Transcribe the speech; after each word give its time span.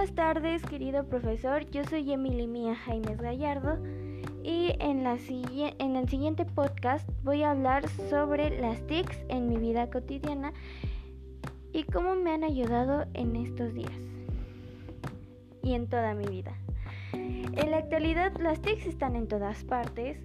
Buenas 0.00 0.16
tardes, 0.16 0.62
querido 0.62 1.04
profesor. 1.04 1.70
Yo 1.72 1.84
soy 1.84 2.10
Emily 2.10 2.46
Mía 2.46 2.74
Jaimes 2.74 3.20
Gallardo 3.20 3.76
y 4.42 4.72
en, 4.80 5.06
en 5.06 5.96
el 5.96 6.08
siguiente 6.08 6.46
podcast 6.46 7.06
voy 7.22 7.42
a 7.42 7.50
hablar 7.50 7.86
sobre 8.08 8.58
las 8.62 8.80
TICs 8.86 9.18
en 9.28 9.46
mi 9.46 9.58
vida 9.58 9.90
cotidiana 9.90 10.54
y 11.74 11.82
cómo 11.82 12.14
me 12.14 12.30
han 12.30 12.44
ayudado 12.44 13.04
en 13.12 13.36
estos 13.36 13.74
días 13.74 13.92
y 15.62 15.74
en 15.74 15.86
toda 15.86 16.14
mi 16.14 16.24
vida. 16.24 16.56
En 17.12 17.70
la 17.70 17.76
actualidad 17.76 18.32
las 18.40 18.62
TICs 18.62 18.86
están 18.86 19.16
en 19.16 19.28
todas 19.28 19.64
partes 19.64 20.16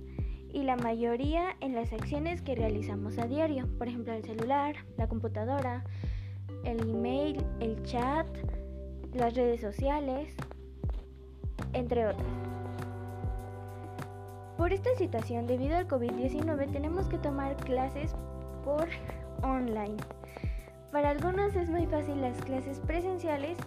y 0.54 0.64
la 0.64 0.78
mayoría 0.78 1.57
en 1.60 1.76
las 1.76 1.92
acciones 1.92 2.42
que 2.42 2.55
realizamos 2.55 3.18
a 3.18 3.28
diario, 3.28 3.68
por 3.78 3.89
ejemplo 3.89 4.14
el 4.14 4.23
celular, 4.23 4.78
la 4.98 5.10
computadora, 5.10 5.84
el 6.64 6.79
email, 6.79 7.46
el 7.60 7.84
chat, 7.84 8.26
las 9.15 9.33
redes 9.33 9.61
sociales, 9.61 10.36
entre 11.73 12.07
otras. 12.07 12.28
Por 14.57 14.73
esta 14.73 14.93
situación, 14.96 15.47
debido 15.47 15.78
al 15.78 15.87
COVID-19, 15.87 16.71
tenemos 16.71 17.07
que 17.07 17.18
tomar 17.18 17.56
clases 17.57 18.15
por 18.64 18.87
online. 19.43 19.97
Para 20.92 21.09
algunos 21.09 21.56
es 21.56 21.70
muy 21.70 21.86
fácil 21.87 22.21
las 22.21 22.37
clases 22.42 22.79
presenciales, 22.79 23.57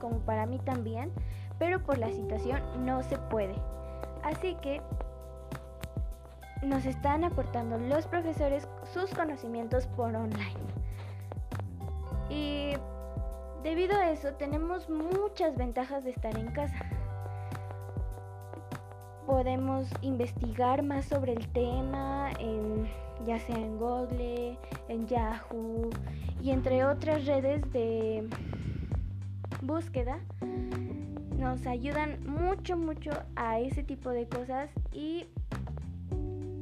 como 0.00 0.18
para 0.20 0.46
mí 0.46 0.58
también, 0.58 1.12
pero 1.58 1.82
por 1.82 1.98
la 1.98 2.10
situación 2.10 2.62
no 2.84 3.02
se 3.02 3.18
puede. 3.18 3.54
Así 4.22 4.56
que 4.62 4.80
nos 6.62 6.86
están 6.86 7.24
aportando 7.24 7.78
los 7.78 8.06
profesores 8.06 8.66
sus 8.92 9.10
conocimientos 9.10 9.86
por 9.86 10.14
online. 10.14 10.56
Y 12.30 12.74
Debido 13.62 13.96
a 13.96 14.10
eso 14.10 14.32
tenemos 14.34 14.88
muchas 14.88 15.56
ventajas 15.56 16.04
de 16.04 16.10
estar 16.10 16.36
en 16.38 16.46
casa. 16.52 16.86
Podemos 19.26 19.88
investigar 20.00 20.82
más 20.82 21.04
sobre 21.04 21.32
el 21.32 21.46
tema, 21.48 22.30
ya 23.26 23.38
sea 23.40 23.56
en 23.56 23.78
Google, 23.78 24.58
en 24.88 25.06
Yahoo 25.06 25.90
y 26.42 26.50
entre 26.50 26.84
otras 26.84 27.26
redes 27.26 27.60
de 27.72 28.28
búsqueda. 29.62 30.20
Nos 31.36 31.66
ayudan 31.66 32.24
mucho, 32.26 32.76
mucho 32.76 33.10
a 33.36 33.58
ese 33.58 33.82
tipo 33.82 34.10
de 34.10 34.28
cosas 34.28 34.70
y 34.92 35.26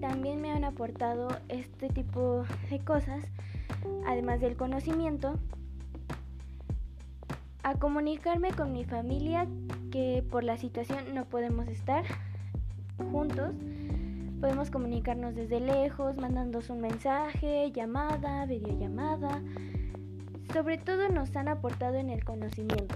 también 0.01 0.41
me 0.41 0.51
han 0.51 0.65
aportado 0.65 1.29
este 1.49 1.89
tipo 1.89 2.45
de 2.71 2.79
cosas, 2.81 3.23
además 4.07 4.41
del 4.41 4.57
conocimiento 4.57 5.39
a 7.67 7.75
comunicarme 7.75 8.53
con 8.53 8.73
mi 8.73 8.85
familia 8.85 9.49
que 9.91 10.25
por 10.31 10.45
la 10.45 10.57
situación 10.57 11.17
no 11.17 11.25
podemos 11.25 11.67
estar 11.67 12.05
juntos. 13.11 13.57
Podemos 14.41 14.71
comunicarnos 14.71 15.35
desde 15.35 15.59
lejos, 15.59 16.17
mandándonos 16.17 16.71
un 16.71 16.81
mensaje, 16.81 17.73
llamada, 17.73 18.47
videollamada. 18.47 19.43
Sobre 20.53 20.79
todo 20.79 21.09
nos 21.09 21.35
han 21.35 21.49
aportado 21.49 21.97
en 21.97 22.11
el 22.11 22.23
conocimiento. 22.23 22.95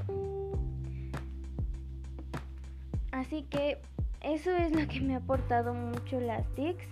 Así 3.10 3.42
que 3.50 3.78
eso 4.20 4.52
es 4.52 4.70
lo 4.70 4.86
que 4.86 5.00
me 5.00 5.14
ha 5.14 5.18
aportado 5.18 5.74
mucho 5.74 6.20
las 6.20 6.46
TICs. 6.54 6.86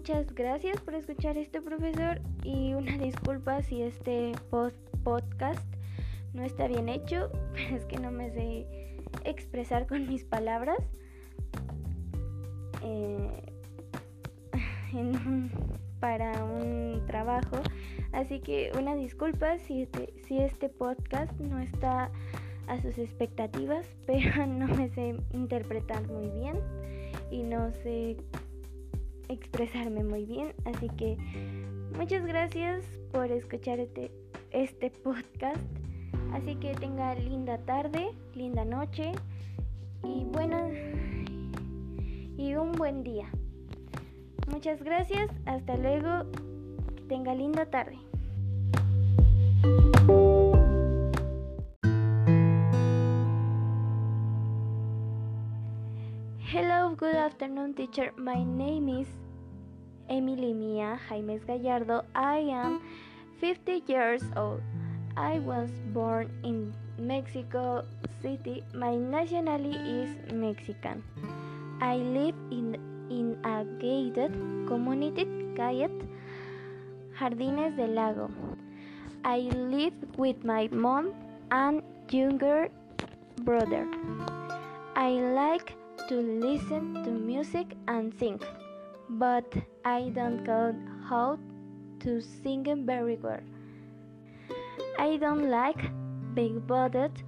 Muchas 0.00 0.34
gracias 0.34 0.80
por 0.80 0.94
escuchar 0.94 1.36
este 1.36 1.60
profesor 1.60 2.22
y 2.42 2.72
una 2.72 2.96
disculpa 2.96 3.60
si 3.60 3.82
este 3.82 4.32
podcast 5.04 5.62
no 6.32 6.42
está 6.42 6.68
bien 6.68 6.88
hecho, 6.88 7.30
pero 7.52 7.76
es 7.76 7.84
que 7.84 7.98
no 7.98 8.10
me 8.10 8.30
sé 8.30 8.66
expresar 9.24 9.86
con 9.86 10.08
mis 10.08 10.24
palabras. 10.24 10.78
Eh, 12.82 13.52
para 16.00 16.44
un 16.44 17.02
trabajo. 17.06 17.58
Así 18.12 18.40
que 18.40 18.72
una 18.78 18.94
disculpa 18.94 19.58
si 19.58 19.82
este, 19.82 20.14
si 20.26 20.38
este 20.38 20.70
podcast 20.70 21.38
no 21.40 21.58
está 21.58 22.10
a 22.68 22.80
sus 22.80 22.96
expectativas, 22.96 23.86
pero 24.06 24.46
no 24.46 24.66
me 24.66 24.88
sé 24.88 25.14
interpretar 25.34 26.08
muy 26.08 26.30
bien 26.30 26.58
y 27.30 27.42
no 27.42 27.70
sé 27.82 28.16
expresarme 29.30 30.04
muy 30.04 30.24
bien. 30.24 30.54
Así 30.64 30.88
que 30.90 31.16
muchas 31.96 32.24
gracias 32.26 32.84
por 33.12 33.30
escuchar 33.30 33.80
este, 33.80 34.10
este 34.50 34.90
podcast. 34.90 35.60
Así 36.32 36.54
que 36.56 36.74
tenga 36.74 37.14
linda 37.14 37.58
tarde, 37.58 38.10
linda 38.34 38.64
noche 38.64 39.12
y 40.04 40.24
buena 40.24 40.68
y 42.36 42.54
un 42.54 42.72
buen 42.72 43.02
día. 43.02 43.28
Muchas 44.50 44.82
gracias, 44.82 45.30
hasta 45.46 45.76
luego, 45.76 46.24
tenga 47.08 47.34
linda 47.34 47.66
tarde. 47.66 47.98
Good 56.80 57.14
afternoon, 57.14 57.74
teacher. 57.74 58.10
My 58.16 58.42
name 58.42 58.88
is 58.88 59.06
Emily 60.08 60.54
Mia 60.54 60.98
Jaimes 61.08 61.44
Gallardo. 61.46 62.04
I 62.14 62.38
am 62.38 62.80
50 63.38 63.82
years 63.86 64.22
old. 64.34 64.62
I 65.14 65.40
was 65.40 65.68
born 65.92 66.30
in 66.42 66.72
Mexico 66.98 67.84
City. 68.22 68.64
My 68.72 68.96
nationality 68.96 69.76
is 69.76 70.32
Mexican. 70.32 71.04
I 71.82 71.96
live 71.96 72.34
in, 72.50 72.76
in 73.10 73.36
a 73.44 73.64
gated 73.78 74.32
community 74.66 75.26
called 75.56 76.08
Jardines 77.18 77.76
del 77.76 77.90
Lago. 77.90 78.30
I 79.22 79.40
live 79.52 79.92
with 80.16 80.42
my 80.44 80.68
mom 80.72 81.12
and 81.50 81.82
younger 82.10 82.70
brother. 83.44 83.86
I 84.96 85.10
like 85.10 85.79
to 86.10 86.20
listen 86.20 87.04
to 87.04 87.10
music 87.12 87.76
and 87.86 88.12
sing, 88.18 88.40
but 89.10 89.54
I 89.84 90.10
don't 90.12 90.42
know 90.42 90.74
how 91.08 91.38
to 92.00 92.20
sing 92.20 92.64
very 92.84 93.14
well. 93.14 93.38
I 94.98 95.18
don't 95.18 95.48
like 95.48 95.78
being 96.34 96.58
bothered 96.66 97.22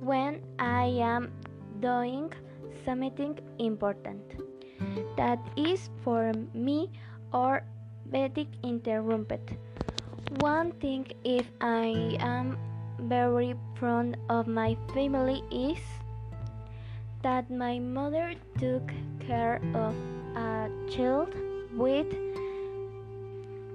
when 0.00 0.40
I 0.58 0.86
am 1.08 1.30
doing 1.80 2.32
something 2.86 3.38
important 3.58 4.32
that 5.18 5.38
is 5.54 5.90
for 6.02 6.32
me 6.54 6.90
or 7.34 7.64
being 8.10 8.48
interrupted. 8.62 9.58
One 10.40 10.72
thing 10.72 11.06
if 11.22 11.46
I 11.60 12.16
am 12.18 12.56
very 12.98 13.54
proud 13.74 14.16
of 14.30 14.46
my 14.46 14.74
family 14.94 15.42
is 15.52 15.84
that 17.24 17.50
my 17.50 17.78
mother 17.78 18.34
took 18.60 18.92
care 19.18 19.56
of 19.72 19.96
a 20.36 20.68
child 20.92 21.32
with 21.72 22.06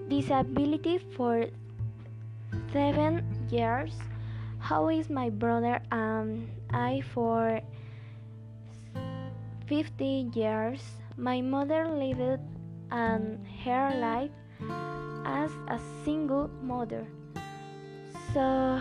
disability 0.07 0.99
for 1.17 1.49
seven 2.71 3.25
years. 3.49 3.97
How 4.59 4.89
is 4.89 5.09
my 5.09 5.31
brother 5.31 5.81
and 5.91 6.47
I 6.69 7.01
for 7.01 7.59
50 9.65 10.29
years? 10.35 10.81
My 11.17 11.41
mother 11.41 11.89
lived 11.89 12.45
and 12.91 13.41
her 13.65 13.97
life 13.97 14.31
as 15.25 15.49
a 15.69 15.79
single 16.05 16.51
mother. 16.61 17.07
So 18.31 18.79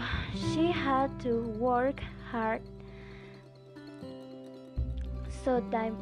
she 0.53 0.71
had 0.71 1.09
to 1.21 1.41
work 1.57 2.01
hard 2.31 2.61
so 5.45 5.63
that 5.71 5.93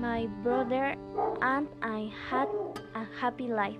my 0.00 0.26
brother 0.42 0.94
and 1.42 1.68
I 1.82 2.10
had 2.30 2.48
a 2.94 3.04
happy 3.20 3.48
life. 3.48 3.78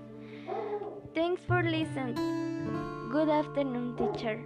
Thanks 1.13 1.41
for 1.45 1.63
listening. 1.63 2.15
Good 3.11 3.29
afternoon, 3.29 3.95
teacher. 3.95 4.43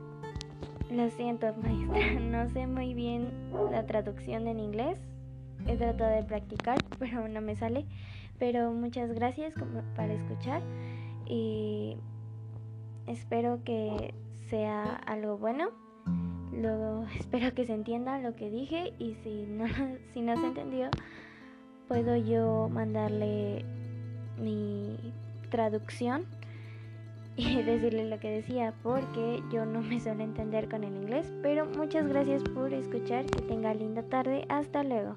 Lo 0.92 1.10
siento, 1.10 1.54
maestra. 1.62 2.19
No 2.19 2.50
sé 2.50 2.68
muy 2.68 2.94
bien 2.94 3.31
la 3.71 3.86
traducción 3.86 4.48
en 4.48 4.60
inglés. 4.60 5.00
He 5.68 5.75
tratado 5.75 6.16
de 6.16 6.24
practicar, 6.24 6.77
pero 7.00 7.27
no 7.27 7.42
me 7.42 7.56
sale. 7.56 7.86
Pero 8.38 8.71
muchas 8.71 9.12
gracias 9.12 9.54
para 9.95 10.13
escuchar 10.13 10.62
y 11.25 11.98
espero 13.07 13.63
que 13.63 14.13
sea 14.50 14.95
algo 15.06 15.38
bueno. 15.38 15.88
Lo, 16.51 17.06
espero 17.19 17.54
que 17.54 17.66
se 17.66 17.74
entienda 17.74 18.19
lo 18.19 18.36
que 18.36 18.50
dije 18.50 18.94
y 19.00 19.16
si 19.16 19.46
no, 19.46 19.66
si 20.13 20.22
no 20.22 20.36
se 20.40 20.48
entendió, 20.48 20.90
puedo 21.88 22.16
yo 22.16 22.69
mandarle 22.69 23.66
mi 24.38 24.98
traducción 25.50 26.25
y 27.36 27.56
decirle 27.63 28.10
lo 28.10 28.19
que 28.19 28.30
decía 28.30 28.74
porque 28.84 29.42
yo 29.51 29.66
no 29.66 29.81
me 29.81 30.00
suelo 30.00 30.24
entender 30.24 30.69
con 30.69 30.84
el 30.84 30.96
inglés. 30.96 31.31
Pero 31.42 31.66
muchas 31.66 32.07
gracias 32.07 32.44
por 32.44 32.74
escuchar, 32.74 33.25
que 33.25 33.42
tenga 33.44 33.74
linda 33.74 34.04
tarde, 34.04 34.45
hasta 34.50 34.84
luego. 34.84 35.16